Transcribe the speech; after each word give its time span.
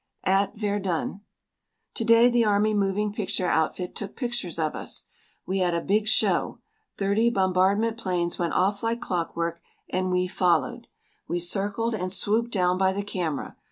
AT 0.25 0.57
VERDUN 0.57 1.21
To 1.93 2.03
day 2.03 2.27
the 2.27 2.43
army 2.43 2.73
moving 2.73 3.13
picture 3.13 3.45
outfit 3.45 3.93
took 3.95 4.15
pictures 4.15 4.57
of 4.57 4.73
us. 4.75 5.05
We 5.45 5.59
had 5.59 5.75
a 5.75 5.79
big 5.79 6.07
show. 6.07 6.57
Thirty 6.97 7.29
bombardment 7.29 7.97
planes 7.99 8.39
went 8.39 8.53
off 8.53 8.81
like 8.81 8.99
clock 8.99 9.35
work 9.35 9.61
and 9.91 10.09
we 10.09 10.25
followed. 10.27 10.87
We 11.27 11.39
circled 11.39 11.93
and 11.93 12.11
swooped 12.11 12.49
down 12.49 12.79
by 12.79 12.93
the 12.93 13.03
camera. 13.03 13.57